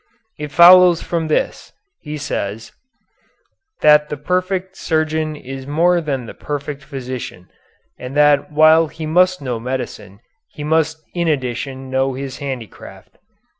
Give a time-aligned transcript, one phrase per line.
[0.39, 2.71] "It follows from this," he says,
[3.81, 7.51] "that the perfect surgeon is more than the perfect physician,
[7.99, 10.19] and that while he must know medicine
[10.49, 13.19] he must in addition know his handicraft."